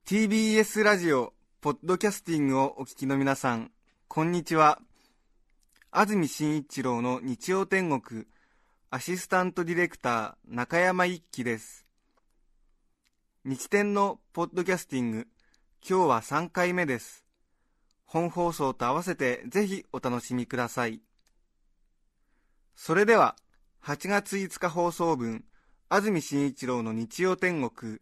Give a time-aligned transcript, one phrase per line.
[0.05, 3.71] TBS ラジオ、ポッドキャスティングをお聞きの皆さん、
[4.07, 4.77] こんにちは。
[5.89, 8.25] 安住紳一郎の日曜天国、
[8.91, 11.88] アシスタントディレクター、中山一輝です。
[13.45, 15.27] 日天のポッドキャスティング、
[15.81, 17.25] 今日は3回目です。
[18.05, 21.02] 本放送と合わせてぜひお楽しみください。
[22.76, 23.36] それでは、
[23.84, 25.44] 8月5日放送分、
[25.90, 28.00] 安住紳一郎の日曜天国、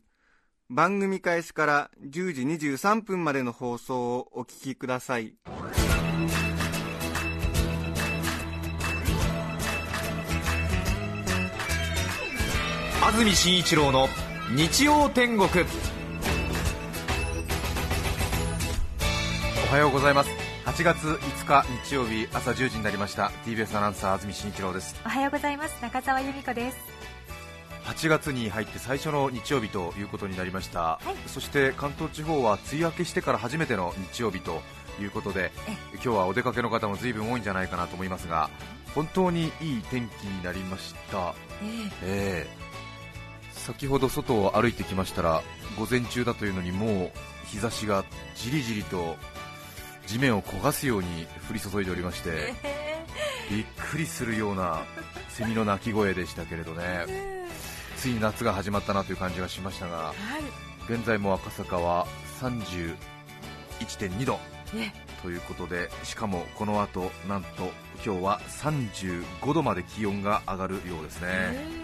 [0.69, 5.35] 番組開始から10時23分までの放送をお聞きください。
[13.03, 14.07] 安住紳一郎の
[14.55, 15.49] 日曜天国。
[19.69, 20.40] おはようございます。
[20.71, 23.29] 8月5日日曜日朝10時になりました。
[23.45, 24.95] TBS アナウンサー安住紳一郎です。
[25.05, 25.77] おはようございます。
[25.81, 26.77] 中澤由美子です。
[27.83, 31.29] 8月に入って最初の日曜日ということになりました、い。
[31.29, 34.61] そして関東地方は梅雨明けしてから初めての日曜日と
[35.01, 35.51] いうことで
[35.95, 38.49] 今日はお出かけの方も随分多いんじゃないかなと思いますが
[38.95, 41.35] 本当にいい天気になりました。
[42.01, 42.47] ええ。
[43.51, 45.43] 先ほど外を歩いてきましたら
[45.77, 49.17] 午前中だというのにもう日差しがじりじりと
[50.07, 52.53] 地面を焦がすように降り注いでおりまして
[53.49, 54.83] びっくりするような
[55.29, 57.41] セミの鳴き声でしたけれどね。
[57.97, 60.13] ついに夏が始まったなという感じがしましたがはい。
[60.91, 62.07] 現在も赤坂は
[62.41, 64.39] 31.2度
[64.73, 67.71] ねということでしかもこの後なんと
[68.03, 71.81] 今日は35度まで気温が上がるようですね。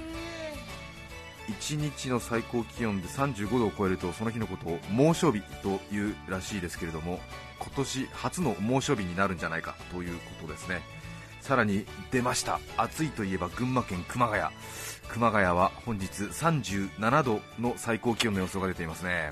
[1.48, 7.20] 1日の最高気温で35度を超えるとその日のことを猛暑日というらしいですけれども
[7.60, 10.82] 今年初の猛暑日になるんじゃないかということですね。
[11.42, 12.60] さらに出ました。
[12.78, 14.44] 暑いといえば群馬県熊谷。
[15.10, 19.32] 熊谷は本日37度の最高気温の予想が出ていますね。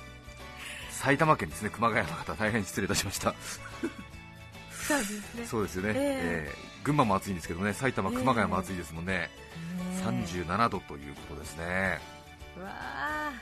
[0.90, 1.70] 埼玉県ですね。
[1.70, 3.34] 熊谷の方大変失礼いたしました。
[4.70, 5.46] そうですね。
[5.46, 6.54] そうですよね、ええ。
[6.68, 7.72] ー群馬も暑いんですけどね。
[7.72, 9.30] 埼玉熊谷も暑いですもんね、ね
[10.04, 12.00] 37度ということですね。
[12.56, 13.32] うわあ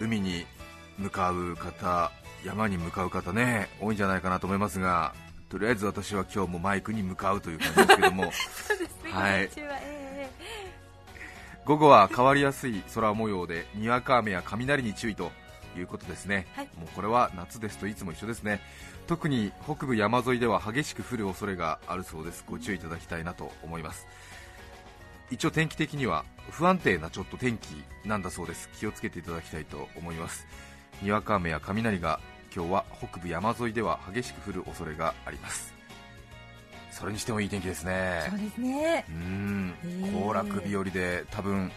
[0.00, 0.44] 海に
[0.98, 2.10] 向かう方
[2.44, 5.14] 山に向かう方ね多いんじゃないかなと思いますが
[5.48, 8.32] とりあえず私は今日もマイクに向かうという感じですけども。
[9.12, 9.48] はい。
[11.64, 15.32] 午後は変わりやすい空模様でにわか雨や雷に注意と
[15.76, 16.68] いうことですね、はい。
[16.78, 18.60] もうこれは夏ですといつも一緒ですね。
[19.06, 22.44] 特に北部山沿いでは激しく降る恐れがあるそうです。
[22.46, 24.06] ご注意いただきたいなと思います。
[25.30, 28.68] 一応天気的には不安定なちょっと天気なんだそうです。
[28.78, 30.46] 気をつけていただきたいと思います
[31.02, 32.20] にわか雨や雷が
[32.54, 35.74] 今日は北部山沿いでは激しく降る恐れがあります。
[36.90, 37.92] それにしてもいい天気ですね。
[37.92, 39.04] えそうですね。
[39.08, 39.74] うーん。
[39.84, 40.24] へー。
[40.24, 41.70] 行楽日和で多分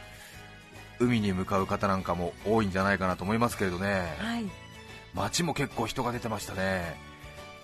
[1.00, 4.16] 海に向かう方なんかも多いんじゃないかなと思いますけれどね。
[4.19, 4.46] はい。
[5.13, 6.96] 街も結構人が出てましたね。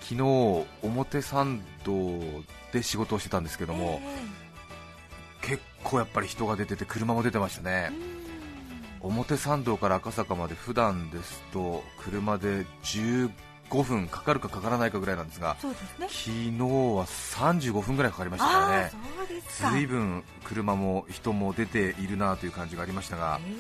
[0.01, 2.19] 昨日表参道
[2.72, 4.01] で仕事をしてたんですけども、
[5.41, 7.91] 結構やっぱり人が出てて車も出てましたね
[9.05, 13.29] 表参道から赤坂まで普段ですと車で15
[13.83, 15.73] 分かかるかかからないかぐらいなんですがすね。
[15.99, 18.91] 昨日は35分ぐらいかかりましたからね。
[18.91, 19.71] そうですか。
[19.71, 23.53] 随分車も人も出ているなという感じがありましたがえ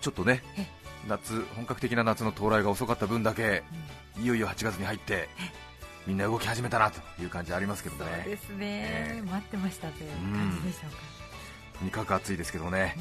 [0.00, 0.66] ちょっとねえ。
[1.06, 3.62] 夏本格的な夏の到来が遅かった分だけ
[4.18, 5.28] いよいよ8月に入って
[6.06, 8.10] みんな動き始めたなという感じありますけどね。
[8.10, 8.56] えそうですね。
[8.60, 9.30] ええ。
[9.30, 11.24] 待ってましたという感じでしょうか。
[11.78, 12.96] とにかく暑いですけどね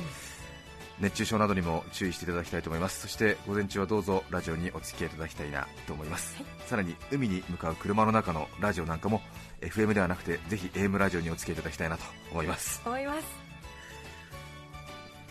[0.99, 3.01] 熱中症などにも注意していただきたいと思います。
[3.01, 6.37] そして午前中はどうぞラジオにお付き合いいただきたいなと思います、
[6.67, 9.21] さらに海に向かう車の中のラジオなんかも
[9.61, 12.81] FM ではなくてぜひ AM ラジオにお付き合いいただきたいなと思います。
[12.85, 13.15] 思いま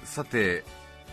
[0.05, 0.15] す。
[0.17, 0.65] さて、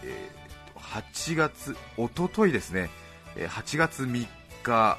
[0.04, 2.90] えーと8月、おとといですね、
[3.36, 4.28] えー8月3
[4.64, 4.98] 日、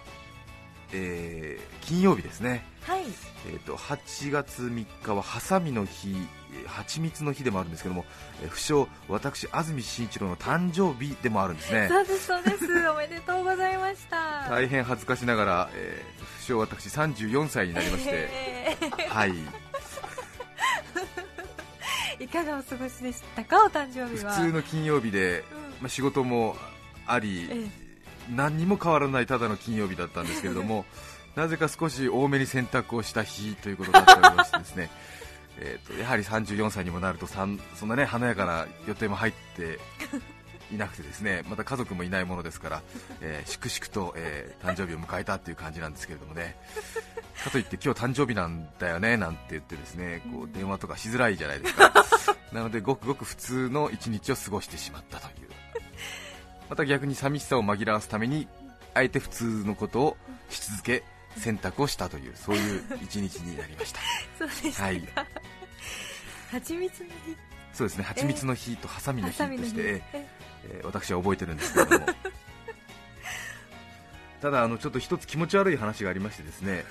[0.93, 3.03] えー金曜日ですね、はい。
[3.49, 8.05] えーと8月3日はハサミの日、えー蜂蜜の日でもあるんですけども、
[8.43, 11.89] えー不詳、私、安住紳一郎の誕生日でもあるんですね。
[11.89, 12.89] そうですそうです。
[12.89, 14.49] おめでとうございました。
[14.49, 18.77] 大変恥ずかしながら、えー不詳、私34歳になりまして、え
[19.09, 19.35] はい、
[22.19, 24.33] え いかがお過ごしでしたかお誕生日は。
[24.33, 25.45] 普通の金曜日で、
[25.81, 26.57] まあ、仕事も
[27.07, 27.91] あり、え。
[28.35, 30.85] 何にも変わらないただの金曜日だったんですけれども
[31.37, 34.91] なぜか少し多めに洗濯をした日ということになっておりましてですね
[35.61, 39.79] えーとやはり34歳にもなるとさんそんなね華やかな予定も入って
[40.73, 42.83] いなくてですねまた家族もいないものですから、
[43.21, 46.57] えー粛々と、えー誕生日を迎えたという感じなんですけれどもね。
[47.43, 51.93] かといって今日誕生日なんだよねなんて言ってですねこう電話とかしづらいじゃないですか。
[52.53, 55.49] なのでごくごく普通の一日を過ごしてしまったという。
[56.69, 58.47] また逆に寂しさを紛らわすために
[58.95, 60.17] あえて普通のことを
[60.51, 61.03] し続け
[61.37, 64.01] 選択をしたというそういう一日になりました。
[64.39, 65.03] そうでしたか、はい。
[66.51, 67.15] 蜂蜜の日。
[67.73, 68.05] そうですね。
[68.05, 70.51] 蜂蜜の日とハサミの日とハサミの日して、ええー
[70.85, 72.07] 私は覚えてるんですけれども。
[74.43, 76.85] ただあのちょっと一つ気持ち悪い話がありましてですね。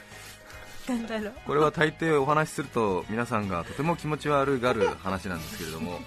[0.88, 1.34] なんだろう。
[1.46, 6.00] これは大抵お話しすると皆さんがとても気持ち悪がる話なんですけれども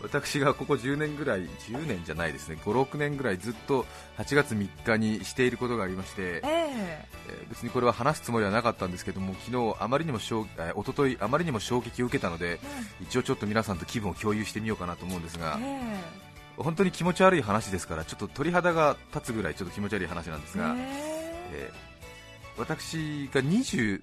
[0.00, 3.84] 私がここ10年ぐらい10年じゃないですね56年ぐらいずっと
[4.16, 7.08] 8月3日にしていることがありまして、ええ。
[7.44, 12.58] ー別にこれは話すつもりはなかったんですけども昨日あまりにも衝えー一昨日あまりにも衝撃を受けたので
[13.02, 15.64] 一応ちょっと皆さんと気分を共有してみようかなと思うんですがえ
[16.58, 16.62] え。
[16.62, 20.88] 本当に気持ち悪い話ですからちょっと鳥肌が立つぐらいちょっと気持ち悪い話なんですが、え。
[21.52, 21.88] えー
[22.58, 24.00] 私が22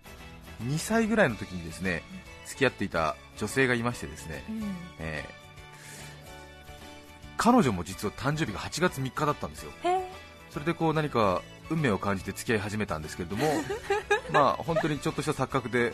[0.78, 2.04] 歳ぐらいの時にですね
[2.46, 4.64] 付き合っていた女性がいましてですね、うん。
[5.00, 5.45] えー
[7.38, 9.72] 彼女も実は誕生日が8月3日だったんですよ。
[10.52, 13.46] それでこう何か運命を感じて付き合い始めたんですけれども
[14.32, 15.94] まあ本当にちょっとした錯覚で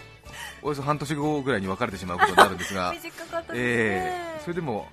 [0.62, 2.94] およそ半年後ぐらいに別れてしまうことになるんですが
[3.54, 4.88] えーそれでも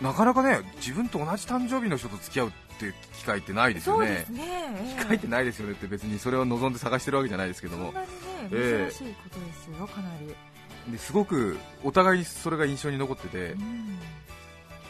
[0.00, 4.26] なかなかね自分と同じ誕生日の人と付き合うっていう機会ってないですよね。
[4.32, 7.86] ええ機会ってないですよねって別にそれを望んで探してるわけじゃないですけども。
[7.86, 8.12] そんなにね
[8.52, 13.98] ええ珍しいことですよ、かなり、ですごくお互いにそれが印象に残っててうん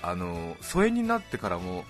[0.02, 1.84] あの疎遠になってからも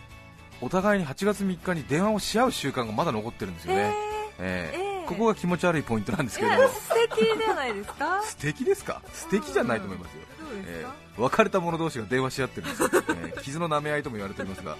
[0.61, 3.95] お互いに8月3日に電話をし合う習慣がまだ残ってるんですよね、
[4.41, 4.73] ええ。
[4.75, 5.07] ええ。
[5.07, 6.69] ここが気持ち悪いポイントなんですけれども。
[6.69, 6.81] 素
[7.17, 8.21] 敵ではないですか？
[8.27, 9.01] 素敵ですか？
[9.13, 12.83] 素敵じゃないと思いますよ、どうですえか、え別れた者同士が電話し合ってるんです。
[12.83, 13.41] よ、ええ。
[13.43, 14.77] 傷の舐め合いとも言われておりますが、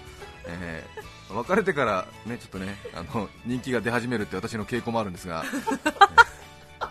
[0.47, 1.03] ええ。
[1.33, 5.49] 別れてからねちょっとねあの人気が出始めるって私の傾向もあるんですが、え
[6.83, 6.85] え。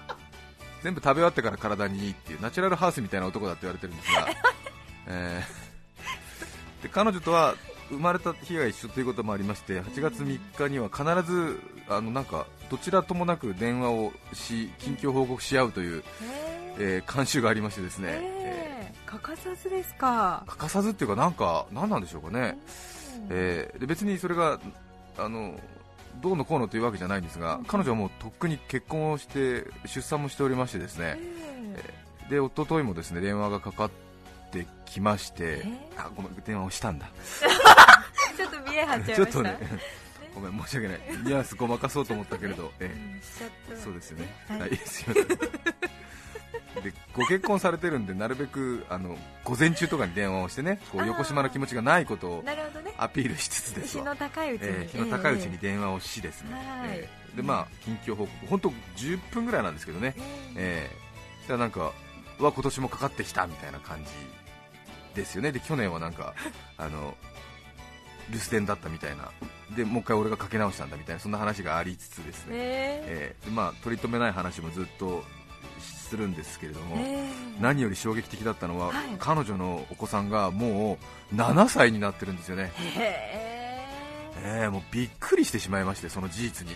[0.83, 4.28] 全部食べ終わってから体にいいっていうナチュラルハウスみたいな男だって言われてるんですが、
[5.07, 5.67] ええ
[6.83, 7.56] で彼女とは
[7.89, 11.59] 生まれた日が一緒ということもありまして8月3日には必ず
[11.89, 16.03] あのなんかどちらともなく電話をし近況報告し合うという、
[16.79, 20.44] ええー慣習がありましてですね、えええ欠かさずですか？
[20.45, 22.57] ー欠かさずっていうかなんか何なんでしょうかね、
[23.15, 23.27] うん。
[23.31, 24.59] えーで別にそれが
[25.18, 25.57] あの
[26.21, 31.83] どうのこうのというわけじゃないんですが彼女はもうとっくに結婚をして出産もしておりましてですね、え
[32.30, 34.06] えで一昨日もですね電話がかかって
[34.85, 35.91] きまして、え？
[35.97, 37.07] あごめん電話をしたんだ。
[38.38, 39.15] ちょっと見え張っちゃいました。
[39.15, 39.59] ちょっとね
[40.33, 40.99] ごめん申し訳ない。
[41.23, 42.85] ニュアンスごまかそうと思ったけれど、え
[43.15, 43.73] うんしちゃった。
[43.73, 44.33] ーそうですよね。
[44.47, 44.59] はい。
[44.61, 45.27] はい、 すいません。
[45.27, 52.44] でご結婚されてるんでなるべくあの午前中とかに電話をしてねこう横島な気持ちがないことを
[52.97, 54.03] アピールしつつですわ。
[54.03, 56.89] 日の高いうちに、えー日の高いうちに電話をしですね、はい。
[56.99, 58.47] えーでまあ近況報告。
[58.47, 60.13] 本当10分ぐらいなんですけどね、
[60.55, 60.95] ええ。
[61.35, 61.94] ー、そしたらなんか
[62.39, 64.12] は今年もかかってきたみたいな感じ
[65.16, 65.51] ですよね。
[65.51, 66.34] で去年はなんか
[66.78, 67.16] あの
[68.30, 69.31] 留守電だったみたいな。
[69.75, 73.45] でもう一回俺がかけ直したんだみたいなそんな話がありつつですえね、ええー。
[73.45, 75.25] でまあ取り留めない話もずっと
[75.80, 77.30] するんですけれども、え
[77.60, 78.95] え何より衝撃的だったのは、はい。
[79.19, 80.98] 彼女のお子さんがも
[81.31, 83.56] う7歳になってるんですよね、へ
[84.44, 86.75] ええーもうびっくりしてしまいましてその事実に、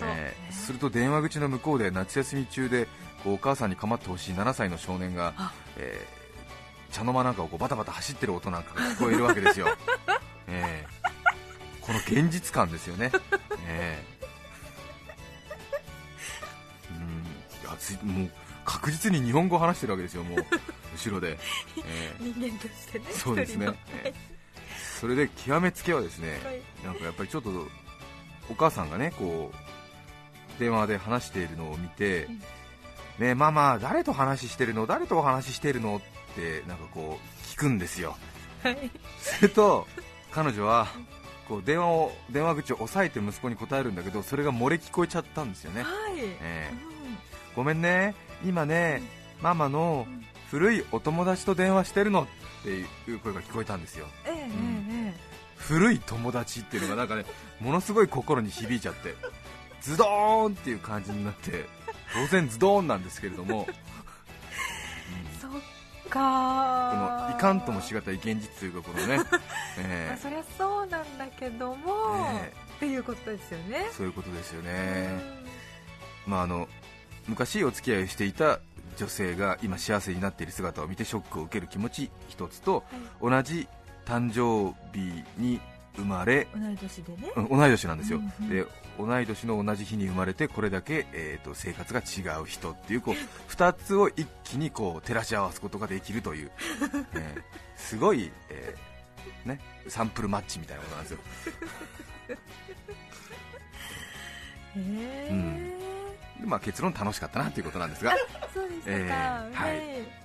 [0.00, 2.86] えーすると電話口の向こうで夏休み中で
[3.24, 6.22] こうお母さんに構ってほしい7歳の少年があ、えー
[6.94, 9.66] 茶の間なんかをこうバタバタ走ってる音なんかが聞こえるわけですよ、
[10.46, 11.02] えー
[11.80, 13.10] この現実感ですよね、
[13.66, 18.04] えー。
[18.04, 18.20] うん。
[18.20, 18.30] もう
[18.64, 20.46] 確実に日本語を話してるわけですよ、もう。
[20.94, 21.38] 後ろで、
[21.84, 22.22] えー。
[22.38, 23.66] 人間としてねそうですね。
[24.04, 24.31] えー
[25.02, 26.62] それで極めつけはですね、はい。
[26.86, 27.50] なんかやっぱりちょっと
[28.48, 32.38] お母さんがねこう電話で話しているのを見て、うん。
[32.38, 32.44] ね
[33.20, 34.86] えママ誰と話してるの？
[34.86, 35.96] 誰とお話ししてるの？
[35.96, 36.00] っ
[36.36, 38.16] てなんかこう聞くんですよ。
[38.62, 38.78] はい。
[39.18, 39.88] すると
[40.30, 40.86] 彼女は
[41.48, 45.92] こう電話を電話口を押さえて息子に答えるんだけどそれが漏れ聞こえちゃったんですよね、はい、
[46.40, 46.70] え
[47.56, 48.14] ごめんね。
[48.44, 49.02] 今ね
[49.42, 52.68] ママのうん古いお友達と電話してるのって
[53.10, 54.06] いう声が聞こえたんですよ。
[54.26, 54.44] えええ
[55.08, 55.14] え
[55.56, 57.24] 古い友達っていうのがなんかね
[57.58, 59.14] ものすごい心に響いちゃって
[59.80, 61.64] ズドーンっていう感じになって
[62.12, 63.66] 当然ズドーンなんですけれども、
[65.32, 65.40] うん。
[65.40, 65.50] そっ
[66.04, 69.24] こかのいかんともしがたい現実というかこのね、 ま
[69.78, 70.12] え。
[70.14, 73.86] あ、そりゃそうなんだけども、えっていうことですよね。
[73.90, 75.18] ーそういうことですよね、
[76.26, 76.68] まあ、あの
[77.26, 78.60] 昔お付き合いをしていた
[78.96, 82.84] 女性が今幸せになっている姿を見てショックを受ける気持ち一つと
[83.20, 83.68] 同じ
[84.04, 85.60] 誕生日に
[85.94, 87.32] 生まれ、同い年でね。
[87.36, 88.48] うん同い年なんですよ、うんうん。
[88.48, 88.66] で
[88.98, 93.14] 同い年の同じ日に生まれてこれだけ、えー、と生活が違う人っていうこう
[93.52, 96.50] 2つを一気にこう照らし合わすことができるという、
[97.14, 97.42] えー
[97.82, 101.18] すごい、えーね、サンプルマッチみたいなことなんですよ。
[104.76, 105.68] へえ、うん。
[105.78, 105.81] で、
[106.46, 108.14] まあ、結論楽しかったなということなんですが。
[108.52, 109.72] そうでしたか、えーはい。
[109.72, 110.22] ね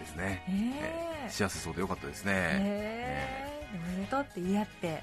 [0.00, 0.52] ですね、え
[1.00, 5.02] えー幸せそうでよかったですね、えー、おめでとうって言い合って。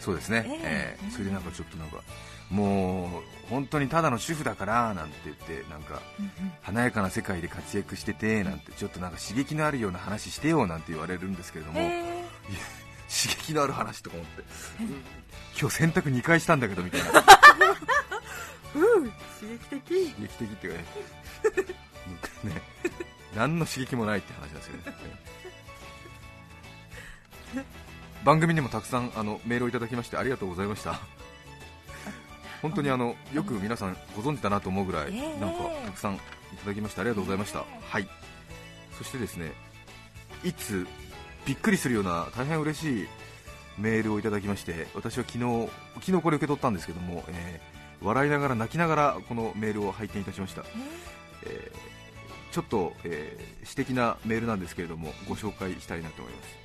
[0.00, 1.10] そうですね、えええー。
[1.10, 2.02] それでなんかちょっとなんか
[2.50, 6.02] もう本当にただの主婦だからなんて言ってなんか
[6.60, 12.02] 華やかな世界で活躍しててなんてちょっとなんか刺激のあるような話してよなんて言われるんですけれども、え
[13.08, 14.42] 刺激のある話とか思って、
[14.80, 14.88] うん。
[15.58, 17.08] 今日洗濯2回したんだけどみたいな。
[17.10, 17.24] ー、
[18.74, 19.12] うん。
[19.40, 19.80] 刺激的。
[19.80, 22.54] 刺激的っていうかね。
[22.54, 22.62] ね。
[23.36, 24.82] 何の刺激もないって話なんですよね。
[28.24, 31.00] 番組にもたくさんあのメールをいただきましてありがとうございました。
[32.60, 36.18] 本当にあのよく皆さんご存知だなと思うぐらい、ええなんかたくさんい
[36.62, 38.08] ただきましてありがとうございました、はい。
[38.96, 39.52] そしてですね
[40.44, 40.86] いつ
[41.44, 43.08] びっくりするような大変嬉しい
[43.78, 45.68] メールをいただきまして私は昨日
[46.00, 50.64] 昨日これ受け取ったんですけども、えー笑いながら泣きながらこのメールを拝見いたしました、
[51.44, 52.52] えー。
[52.52, 56.62] ちょっと、えー私的なメールなんですけれどもご紹介したいなと思います。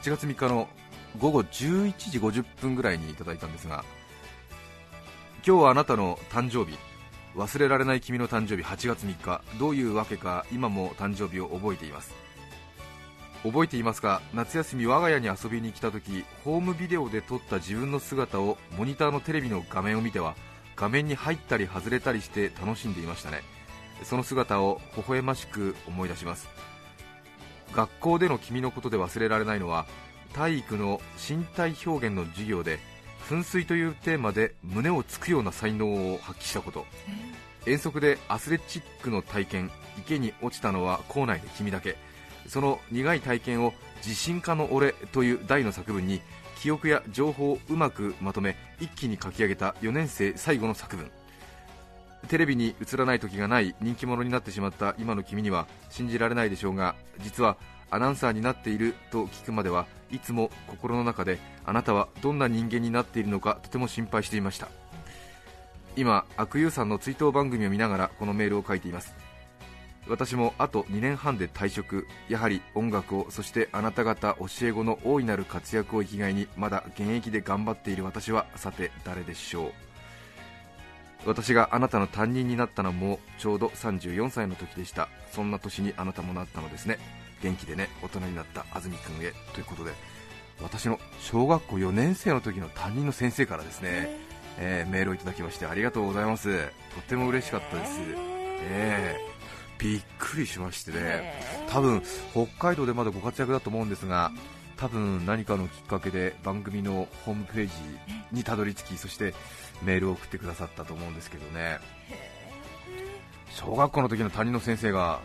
[0.00, 0.68] 8月3日の
[1.18, 3.84] 午後11時50分ぐらいにいただいたんですが
[5.46, 6.78] 今日はあなたの誕生日
[7.36, 12.14] 忘れられない君の誕生日8月3日どういうわけか今も誕生日を覚えています
[13.42, 14.20] 覚えていますか？
[14.34, 20.36] 夏休み我が家に遊びに来た時ホームビデオで撮った自分の姿をモニターのテレビの画面を見ては
[20.76, 23.42] 画面に入ったり外れたりして楽しんでいましたね。
[24.02, 26.48] その姿を微笑ましく思い出します。
[27.74, 29.86] 学校での君のことで忘れられないのは
[30.32, 32.78] 体育の身体表現の授業で
[33.28, 36.84] 噴水というテーマで胸をつくような才能を発揮したこと。
[37.66, 41.96] 遠足でアスレチックの体験池に落ちたのは校内で君だけ
[42.50, 43.72] その苦い体験を
[44.04, 46.20] 「自信家の俺」という題の作文に
[46.56, 51.08] 記憶や情報をうまくまとめ一気に書き上げた4年生最後の作文。
[52.26, 57.56] テレビに映らない時がない人気者になってしまった今の君には信じられないでしょうが実は
[57.88, 64.68] アナウンサーになっていると聞くまではいつも心の中であなたはどんな人間になっているのかとても心配していました。
[65.96, 69.19] 今悪友さんの追悼番組を見ながらこのメールを書いています。
[70.10, 72.08] 私もあと2年半で退職。
[72.28, 79.72] やはり音楽をそしてあなた方教え子の大いなる活躍を生きがいにまだ現役で頑張っている私はさて誰でしょう。
[81.26, 85.08] 私があなたの担任になったのもちょうど34歳の時でした。
[85.32, 86.98] そんな年にあなたもなったのですね。
[87.40, 89.32] 元気でね大人になった安住君へ。
[89.54, 89.92] ということで
[90.60, 94.10] 私の小学校4年生の時の担任の先生からですね、
[94.58, 96.58] えーメールをいただきましてありがとうございます。
[96.94, 98.00] とっても嬉しかったです、
[98.62, 99.29] えー
[99.80, 101.32] びっくりしましてね。
[101.68, 104.30] 多分北海道でまだご活躍だと思うんですが
[104.76, 107.72] 多分何かのきっかけで番組のホームページ
[108.30, 109.34] にたどり着きそして
[109.82, 111.78] メールを送ってくださったと思うんですけどね。
[113.50, 115.20] 小学校の時の担任の先生が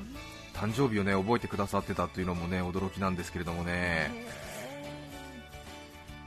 [0.53, 4.09] 誕生日をね覚えてくださってたというのもね驚きなんですけれどもね。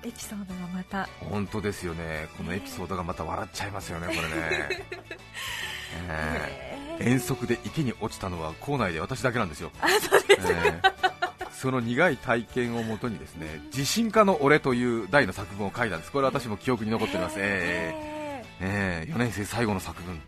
[0.04, 1.08] エピソードがまた。
[1.28, 2.28] 本当ですよね。
[2.36, 4.68] このエピソードがまた笑っちゃいますよねこれね、
[6.08, 9.70] えー遠足で池に落ちたのは校内で私だけなんですよ。
[9.82, 10.98] えー
[11.58, 16.12] その苦い体験をもとにですね自信家の俺という題の作文を書いたんです。
[16.12, 20.14] これは私も記憶に残っております、ええーえー4年生最後の作文。
[20.14, 20.20] ー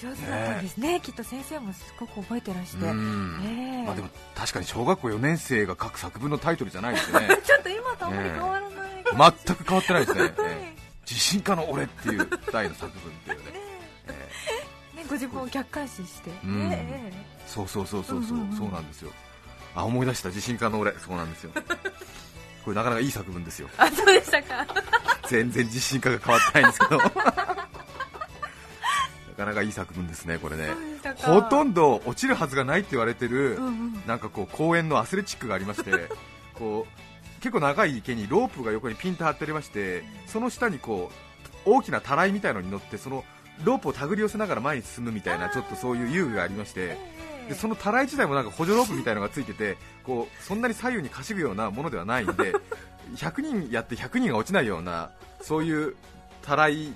[0.00, 1.00] 上手だったんですね。
[1.02, 3.40] きっと先生もすごく覚えてらして、うん。
[3.44, 7.28] ええまあ、でも確かに小学校4年生が書く作文のタイトルじゃないですよね。
[7.44, 10.80] ちょっと今とあんまり変わらない、全く変わってないですね、えー。
[11.06, 13.52] 自信家の俺っていう題の作文っていうね、え。
[13.52, 13.60] ね、
[15.10, 16.70] ご自分を客観視して、うん。
[16.70, 18.56] ねーそうそうそうそうそう、うんうんうん。
[18.56, 19.10] そうなんですよ。
[19.74, 20.28] あ思い出した。
[20.28, 20.92] 自信家の俺。
[20.92, 21.50] そうなんですよ。
[22.64, 23.68] これなかなかいい作文ですよ。
[23.76, 24.64] あそうでしたか。
[25.28, 26.98] 全然自信家が変わってないんですけど。
[27.02, 27.10] な
[29.36, 30.68] かなかいい作文ですねこれね。
[31.16, 34.02] ほとんど落ちるはずがないって言われてる、うんうん。
[34.06, 35.90] なんかこう公園のアスレチックがありまして
[36.54, 41.10] こう結構長い池にロープが横にピンと張ってありましてその下にこ
[41.66, 43.24] う大きなたらいみたいのに乗ってその
[43.64, 46.96] ロープを手繰り寄せながら前に進むみたいなちょっとそういう遊具がありまして
[47.48, 52.54] でそのたらい自体もなんか補助ロープみたいのがついててこうそんなに左右にかしぐようなものではないんで
[53.16, 55.10] 100人やって100人が落ちないような
[55.42, 55.96] そういう
[56.42, 56.92] たらい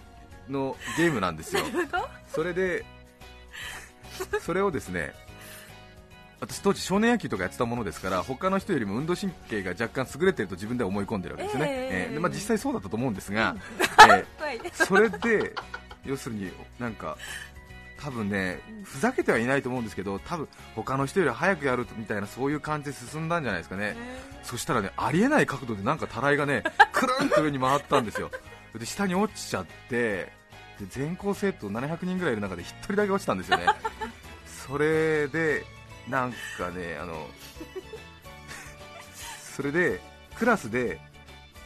[0.48, 1.62] のゲームなんですよ。
[2.28, 2.84] それで
[4.40, 5.12] それをですね
[6.40, 12.06] 私当時少年野球とかやってたものですから他の人よりも運動神経が若干優れてると自分では思い込んでるわけですね、ええ。
[12.08, 13.56] えーでまあ、実際そうだったと思うんですが、
[14.06, 14.06] え
[14.42, 14.60] はい。
[14.60, 15.54] ーそれで
[16.04, 17.16] 要するになんか
[17.98, 23.96] 多分ねふざけてはいないと思うんですけど多分他の人より早くやるみたいなそういう感じで進んだんじゃないですかね、
[24.42, 28.30] そしたらねありえない角度でなんかたらいがね くるんと上に回ったんですよ。
[28.78, 30.32] で下に落ちちゃって
[30.80, 33.66] で全校生徒700人ぐらいいる中で1人だけ落ちたんですよね。
[34.66, 35.64] それで
[36.08, 37.26] なんかねあの
[39.56, 40.00] それで
[40.34, 41.00] クラスで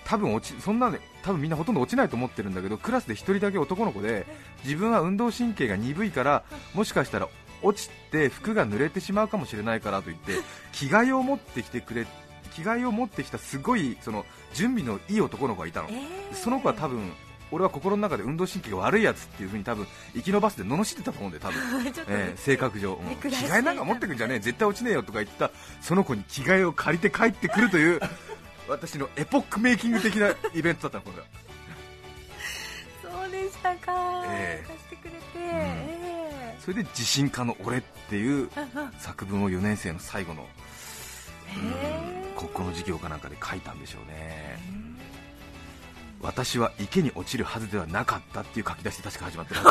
[0.04, 4.26] 多分落ちそんなね多分みんなほとんど落ちないと思ってるんだけどクラスで1人だけ男の子で
[4.64, 6.44] 自分は運動神経が鈍いから
[6.74, 7.28] もしかしたら
[7.62, 10.32] 落ちて服が濡れてしまうかもしれないからと言って
[10.72, 12.06] 着替えを持ってきてくれ
[12.54, 15.88] 着替えを持ってきたすごいその準備のいい男の子がいたの、
[16.32, 17.12] その子は多分
[17.50, 21.56] 俺は心の中で運動神経が悪いやつっていう風に多分生き延ばすで罵ってたと思うんで多分。
[22.08, 23.16] えー性格上、うん。
[23.16, 28.00] 着替えなんか持ってくんじゃねえ絶対落ちねえよとか言ったその子に着替えを借りて帰ってくるという
[28.68, 31.26] 私のエポックメイキング的なイベントだったのこれは。
[33.02, 34.66] そうでしたか、ええ。
[34.68, 38.50] 貸してくれて、えそれで自信家の俺っていう
[38.98, 40.46] 作文を4年生の最後のへ
[41.72, 42.34] え。
[42.36, 44.58] 国語の授業かなんかで書いたんでしょうね。
[46.20, 49.66] 私は池に落ちるはずではなかったっていう書き出しで確か始まってるうん。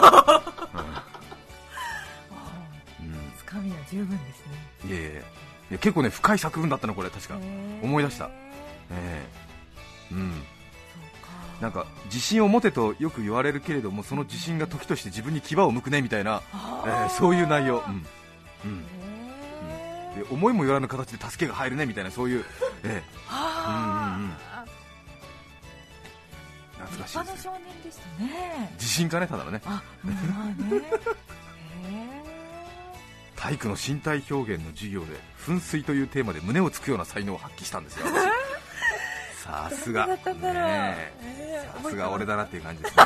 [3.10, 3.32] うん。
[3.38, 4.46] つかみは十分です
[4.88, 4.90] ね。
[4.90, 5.16] いやい
[5.74, 7.38] や結構ね深い作文だったのこれ確か、
[7.84, 8.30] 思い出した
[8.92, 9.26] え
[10.12, 10.14] え。
[10.14, 10.32] うん。
[10.32, 10.38] か。
[11.62, 17.06] なんか自信を持てとよく言われるけれどもその自信が時として自分に牙を向くねみたいな、えあー。
[17.08, 18.06] ーそういう内容、うん。
[18.66, 18.84] うん、へ
[20.16, 22.46] えで思いもよらぬ形で助けが入るねみたいなそういう、
[22.84, 24.38] えは うんうんうん。
[26.88, 28.72] 懐かしいですよ少年でしたね。
[28.74, 29.62] 自信家ねただのね。
[29.66, 30.82] あまあね。
[31.90, 32.28] へ
[33.36, 35.08] 体育の身体表現の授業で
[35.40, 38.14] 噴水というテーマで胸をつくような才能を発揮したんですよ私
[39.48, 40.08] さすが。
[40.08, 40.18] さ
[41.90, 43.04] すが俺だなっていう感じですね。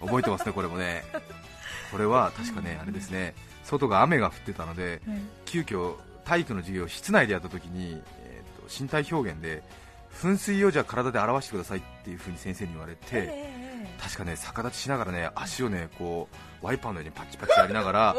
[0.00, 1.04] 覚えてますねこれもね。
[1.90, 3.34] これは確かねあれですね。
[3.64, 9.62] 外が雨が降ってたのでえ急遽体育の授業を室内でやった時に、えー、と身体表現で
[10.22, 13.60] 噴水をじゃあ体で表してくださいっていう風に先生に言われて、ええ
[13.98, 16.28] 確かね逆立ちしながらね足をねこ
[16.62, 18.14] うワイパーのようにパチパチやりながら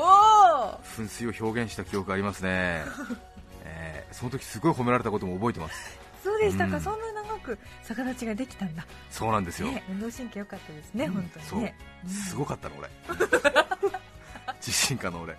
[0.96, 2.84] 噴水を表現した記憶がありますね、
[3.66, 6.82] えーその時すごい褒められたことも覚えてますそうでしたか、うん。
[6.82, 11.14] そんな長く逆立ちができたんだ、そうなんですよ、ね、運動神経良かったですね、うん。
[11.14, 11.76] 本当にね。
[12.08, 12.90] すごかったの俺。
[14.60, 15.36] 自信家の俺。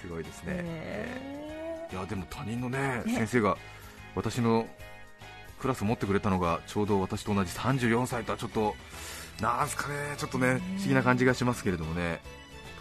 [0.00, 3.14] すごいですね、へいやでも他人のねね。
[3.14, 3.58] 先生が
[4.14, 4.66] 私の
[5.58, 8.76] クラスを持ってくれたのがちょうど私と同じ34歳とはちょっと
[9.40, 12.20] なんすかねちょっとねね不思議な感じがしますけれどもね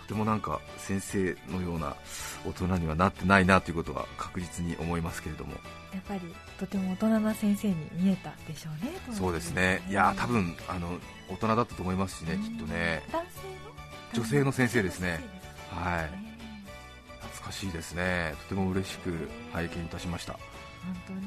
[0.08, 1.94] とてもなんか先生のような
[2.46, 5.54] 大人にはなってないなということは確実に思いますけれども。
[5.92, 6.22] ーやっぱり
[6.58, 9.82] とても大人な先生に見えたでしょうねそうですね。
[9.90, 10.98] いや多分あの
[11.30, 13.04] 大人だったと思いますしねうんきっとね。
[13.12, 13.42] 男性
[14.18, 14.24] の？
[14.24, 15.20] 女性の先生ですね。
[15.72, 16.04] はい。
[16.04, 16.28] ね
[17.20, 18.34] 懐かしいですね。
[18.44, 20.40] とても嬉しく拝見いたしました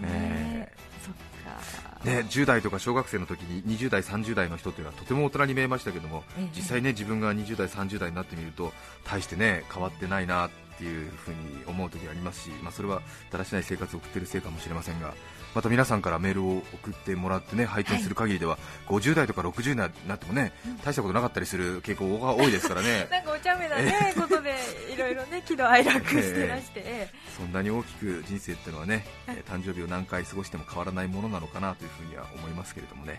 [0.00, 0.08] ね。
[0.08, 0.72] ね
[1.04, 2.04] そっか。
[2.04, 6.48] ね、10代とか小学生の時に20代、30代の人というのはとても大人に見えましたけども、ええ。
[6.54, 8.72] 実際ね自分が20代、30代になってみると
[9.04, 11.36] 大してね変わってないなっていうふうに
[11.66, 15.14] 思う時ありますし、まあ、それはだらしない生活を送っているせいかもしれませんが
[15.54, 20.52] また皆さんからメールを送ってもらってね拝見する限りでは、50代とか60代になってもね
[20.84, 23.08] 大したことなかったりする傾向が多いですからね。
[23.10, 24.54] なんかお茶目なねことで
[24.92, 27.08] いろいろね喜怒哀楽してらして、え。
[27.36, 33.18] そんなに大きく人生っていうのはね、えー誕生日を何回過ごしても変わらないものなのかなというふうには思いますけれどもね、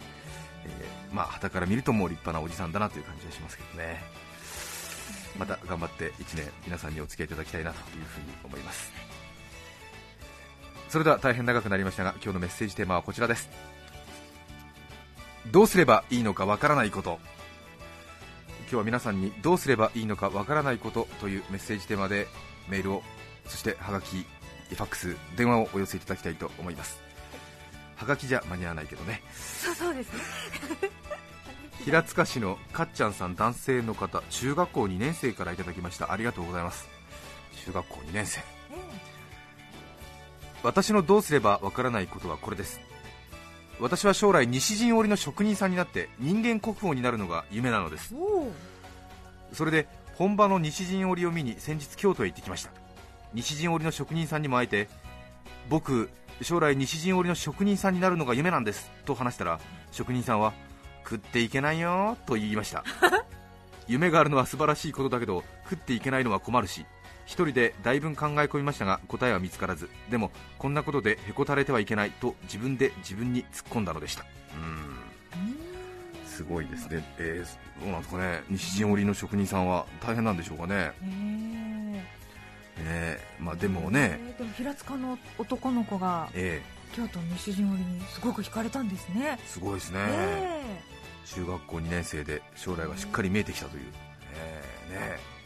[0.65, 4.31] えーまあ旗から見るともう立派なおじさんだなという感じがしますけどね。
[5.37, 8.91] また頑張って1年皆さんにお付き合いいただきたいなというふうに思います
[10.91, 13.49] それでは大変長くなりましたが今日のメッセージテーマはこちらです。
[15.49, 17.17] どうすればいいのかわからないこと。
[18.63, 22.27] 今日は皆さんにどうすればいいのかわからないことというメッセージテーマで
[22.67, 23.03] メールを
[23.47, 27.01] そしてハガキファックス電話をお寄せいただきたいと思います。
[27.95, 29.23] ハガキじゃ間に合わないけどね。
[29.33, 30.19] そうそうですね。
[31.85, 36.11] 平塚市のかっちゃんさん男性の方中学校2年生からいただきました。
[36.11, 36.89] ありがとうございます。
[37.65, 38.41] 中学校2年生
[40.63, 42.81] 私のどうすればわからないことはこれです。
[43.79, 48.13] 私は将来西陣織の職人さんになって人間国宝になるのが夢なのです。
[49.53, 52.71] それで本場の西陣織を見に先日京都へ行ってきました。
[53.33, 54.87] 西陣織の職人さんにも会えて
[55.69, 56.09] 僕
[56.41, 59.59] 将来西陣織の職人さんになるのが夢なんですと話したら
[59.91, 60.53] 職人さんは
[61.03, 62.83] 食っていけないよと言いました。
[63.87, 66.85] 夢があるのは素晴らしいことだけど食っていけないのは困るし
[67.25, 69.89] 一人でだいぶ考え込みましたが答えは見つからず。
[70.09, 74.25] でもこんなことでへこたれてはいけないと自分で自分に突っ込んだのでした。
[74.55, 74.91] うん。
[76.25, 78.43] すごいですね、えー、どうなんですかね。
[78.49, 82.05] 西陣織の職人さんは大変なんでしょうかね、ね
[82.77, 86.61] えーまあ、でえもね、えーでも平塚の男の子がえ
[86.93, 89.37] 京都の西陣織にすごく惹かれたんですね。
[89.41, 90.81] ーすごいですね、え。
[91.25, 93.83] 中学校2年生で将来がしっかり見えてきたという、
[94.33, 95.40] えーね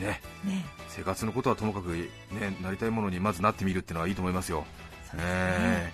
[0.00, 0.20] ね。
[0.44, 0.64] えね。
[0.88, 2.10] 生活のことはともかく、ね、
[2.62, 4.64] なりたいものにまずなってみるっていうのはいいと思いますよ、
[5.14, 5.92] え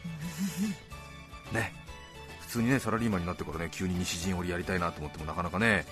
[1.53, 1.73] ーね。
[2.41, 5.87] 普通にねサラリーマンになってからね急に西陣織やりたいなと思ってもなかなかね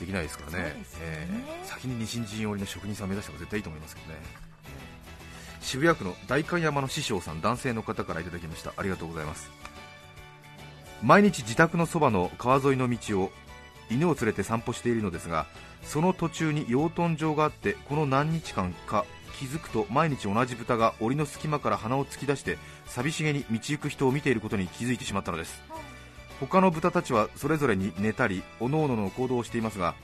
[0.00, 0.64] できないですからね。
[0.64, 0.84] ね。
[1.00, 4.52] えー先に西陣織の職人さんを目指した方が絶対いいと思いますけどね、えー
[5.62, 8.74] 渋谷区の代官山の師匠さん男性の方からいただきました。
[8.76, 9.48] ありがとうございます。
[11.02, 13.32] 毎日自宅のそばの川沿いの道を
[13.92, 15.46] 犬を連れて散歩しているのですが
[15.82, 19.04] その途中に養豚場があってこの何日間か
[19.38, 25.62] 気づくと毎日同じ豚が檻の隙間から鼻を突き出して寂しげに道行く人を見ていることに気づいてしまったのです。
[26.46, 29.94] 他の豚たちはそれぞれに寝たり各々の行動をしていますが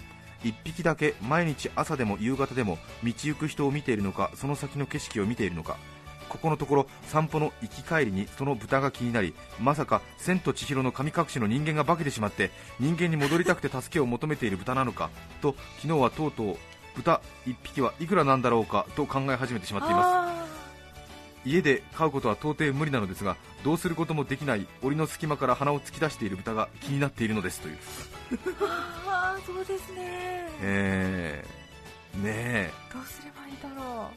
[0.44, 5.76] 1匹だけ毎日朝でも夕方でも道行く人を見ているのかその先の景色を見ているのか
[6.28, 15.10] ここのところ散歩の行き帰りにその豚が気になりまさか千と千尋の神隠しの人間が化けてしまって人間に戻りたくて助けを求めている豚なのか
[15.40, 16.56] と昨日はとうとう
[16.96, 20.06] 豚1匹はいくらなんだろうかと考え始めてしまっています。
[20.06, 20.28] あ
[21.44, 27.76] 家で飼うことは到底無理なのですがどうすることもできない檻の隙間から鼻を突き出している豚が気になっているのですという。
[27.76, 28.38] ー
[29.06, 30.48] あーそうですね。
[30.60, 32.72] えー、ねえ。
[32.92, 34.10] どうすればいいだろ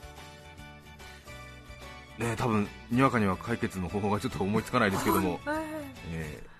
[2.17, 5.63] ねえ多分にわかには解決の方法がちょっと思いつかないですけども、うはい
[6.11, 6.51] えー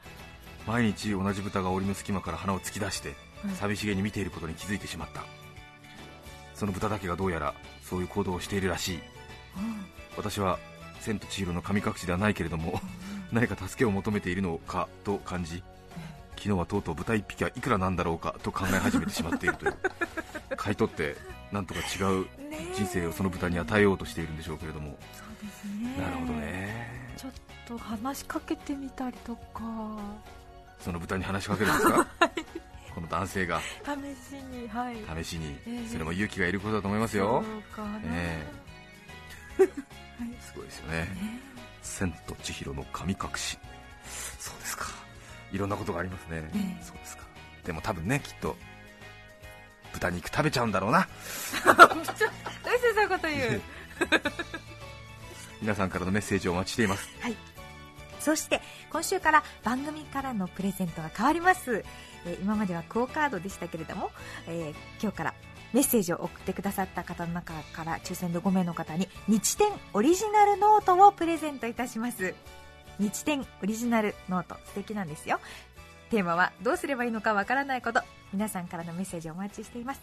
[0.67, 5.23] 毎日同じ豚が檻の隙間から鼻を突き出してはい寂しげに見ていることに気づいてしまった。
[6.53, 8.99] その豚だけがどうやらそういう行動をしているらしい。
[10.15, 10.59] 私は
[10.99, 12.79] 千と千尋の神隠しではないけれども
[13.31, 15.63] 何か助けを求めているのかと感じ
[16.35, 19.75] 昨日はとうとう豚1匹はいくらなんだろうかと考え始めてしまっているという。
[20.55, 21.15] 買い取って
[21.51, 22.25] なんとか違う
[22.75, 24.97] 人生をその豚に与えようとしているんでしょうけれども。
[25.13, 25.97] そうですね。
[25.97, 27.13] なるほどね。
[27.17, 27.31] ちょっ
[27.65, 29.61] と話しかけてみたりとか。
[30.79, 32.07] その豚に話しかけるんですか？
[32.95, 33.59] この男性が。
[33.59, 35.23] 試しにはい。
[35.23, 35.57] 試しに。
[35.67, 35.87] ええ。
[35.89, 38.45] それも勇気がいることだと思いますよ、そうかな、え
[39.59, 39.69] はい。
[40.41, 41.07] すごいですよね
[41.83, 43.57] 「千と千尋の神隠し」
[44.39, 44.85] そうですか。
[45.51, 46.83] いろんなことがありますね、ええ。
[46.83, 47.23] そうですか。
[47.65, 48.55] でも多分ねきっと
[49.93, 51.07] 豚肉食べちゃうんだろうな。
[51.65, 52.25] どうして
[52.93, 53.61] そういうこと言う？
[55.61, 57.07] 皆さんからのメッセージをお待ちしています。
[58.19, 61.83] そして今週から番組からのプレゼントが変わります、
[62.25, 64.11] えー今まではクオカードでしたけれども、
[64.47, 65.33] えー今日から
[65.73, 72.35] メッセージを送ってくださった方の中から抽選で5名の方に日展オリジナルノートをプレゼントいたします。
[72.99, 74.55] 日展オリジナルノート。
[74.65, 75.39] 素敵なんですよ。
[76.11, 78.01] テーマはどうすればいいのかわからないこと
[78.33, 80.01] 皆さんからのメッセージをお待ちしています。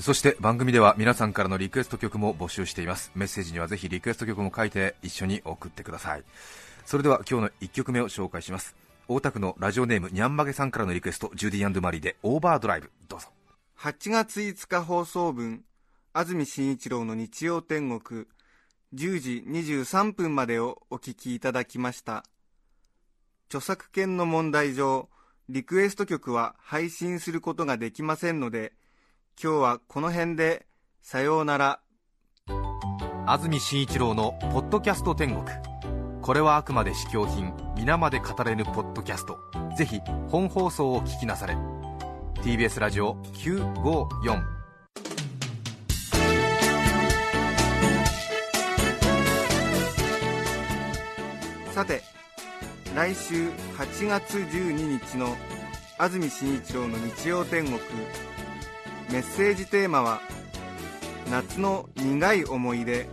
[0.00, 3.12] そして番組では皆さんからのリクエスト曲も募集しています。
[3.14, 6.24] メッセージにはぜひリクエスト曲も書いて一緒に送ってください。
[6.86, 8.74] それでは今日の1曲目を紹介します。
[9.08, 12.90] 大田区のラジオネームにゃんまげさんからのリクエストジュディマリーでオーバードライブ。
[13.08, 13.28] どうぞ。
[13.78, 15.64] 8月5日放送分
[16.14, 18.26] 安住紳一郎の日曜天国
[18.94, 22.24] 10時23分までをお聞きいただきました。
[23.48, 25.08] 著作権の問題上
[25.52, 28.72] リクエスト曲は配信することができませんので
[29.40, 30.64] 今日はこの辺で
[31.02, 31.80] さようなら。
[33.26, 35.44] 安住紳一郎の「ポッドキャスト天国」
[36.22, 39.38] これはあくまで試供品皆まで語れぬポッドキャスト。
[39.76, 41.54] ぜひ本放送を聞きなされ。
[42.42, 44.42] TBS ラジオ954
[51.74, 52.11] さて
[52.94, 55.34] 来週8月12日の
[55.96, 57.78] 安住紳一郎の日曜天国。
[59.10, 60.20] メッセージテーマは
[61.30, 63.08] 「夏の苦い思い出」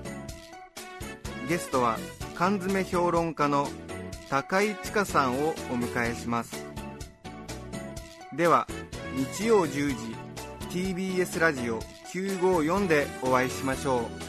[1.48, 1.98] ゲストは
[2.36, 3.70] 缶詰評論家の
[4.30, 6.66] 高井千佳さんをお迎えします。
[8.34, 8.68] では
[9.16, 10.16] 日曜10時
[10.70, 11.82] TBS ラジオ
[12.14, 14.29] 954でお会いしましょう。